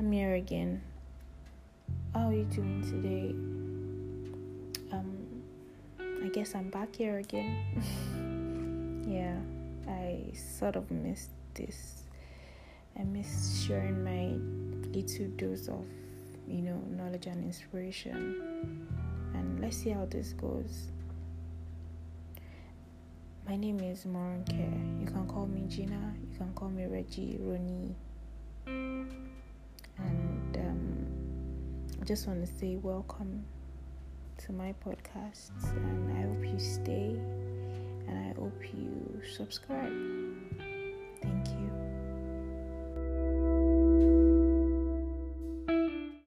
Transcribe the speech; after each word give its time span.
again. 0.00 0.80
How 2.14 2.28
are 2.28 2.32
you 2.32 2.44
doing 2.44 2.80
today? 2.82 3.34
Um, 4.96 5.42
I 6.24 6.28
guess 6.28 6.54
I'm 6.54 6.70
back 6.70 6.96
here 6.96 7.18
again. 7.18 7.54
yeah, 9.06 9.36
I 9.86 10.32
sort 10.34 10.76
of 10.76 10.90
missed 10.90 11.28
this. 11.52 12.04
I 12.98 13.02
miss 13.02 13.62
sharing 13.66 14.02
my 14.02 14.38
little 14.90 15.28
dose 15.36 15.68
of, 15.68 15.84
you 16.48 16.62
know, 16.62 16.82
knowledge 16.96 17.26
and 17.26 17.44
inspiration. 17.44 18.88
And 19.34 19.60
let's 19.60 19.76
see 19.76 19.90
how 19.90 20.06
this 20.06 20.32
goes. 20.32 20.88
My 23.46 23.56
name 23.56 23.80
is 23.80 24.06
Moronke. 24.06 24.98
You 24.98 25.06
can 25.06 25.26
call 25.28 25.46
me 25.46 25.66
Gina. 25.68 26.14
You 26.32 26.38
can 26.38 26.54
call 26.54 26.70
me 26.70 26.86
Reggie, 26.86 27.38
Ronnie. 27.38 27.94
Just 32.04 32.26
want 32.26 32.44
to 32.44 32.52
say 32.58 32.76
welcome 32.76 33.44
to 34.38 34.52
my 34.52 34.74
podcast. 34.84 35.50
And 35.70 36.16
I 36.16 36.22
hope 36.22 36.52
you 36.52 36.58
stay 36.58 37.16
and 38.08 38.30
I 38.30 38.40
hope 38.40 38.62
you 38.74 39.22
subscribe. 39.36 40.19